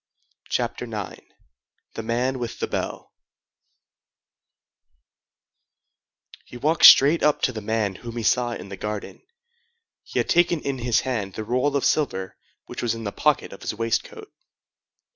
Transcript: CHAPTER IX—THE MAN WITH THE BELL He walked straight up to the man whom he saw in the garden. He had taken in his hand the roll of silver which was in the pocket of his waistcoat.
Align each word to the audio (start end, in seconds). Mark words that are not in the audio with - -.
CHAPTER 0.49 0.85
IX—THE 0.85 2.01
MAN 2.01 2.39
WITH 2.39 2.57
THE 2.57 2.65
BELL 2.65 3.13
He 6.43 6.57
walked 6.57 6.85
straight 6.85 7.21
up 7.21 7.43
to 7.43 7.51
the 7.51 7.61
man 7.61 7.93
whom 7.97 8.17
he 8.17 8.23
saw 8.23 8.53
in 8.53 8.69
the 8.69 8.77
garden. 8.77 9.21
He 10.01 10.17
had 10.17 10.27
taken 10.27 10.59
in 10.61 10.79
his 10.79 11.01
hand 11.01 11.35
the 11.35 11.43
roll 11.43 11.75
of 11.75 11.85
silver 11.85 12.35
which 12.65 12.81
was 12.81 12.95
in 12.95 13.03
the 13.03 13.11
pocket 13.11 13.53
of 13.53 13.61
his 13.61 13.75
waistcoat. 13.75 14.33